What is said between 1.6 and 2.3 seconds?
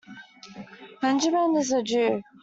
a Jew.